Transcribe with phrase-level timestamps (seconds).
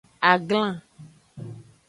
[0.31, 0.73] Aglan.